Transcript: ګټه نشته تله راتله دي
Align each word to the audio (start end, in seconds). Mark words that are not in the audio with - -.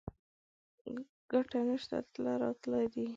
ګټه 1.31 1.59
نشته 1.67 1.97
تله 2.11 2.33
راتله 2.41 2.79
دي 2.93 3.05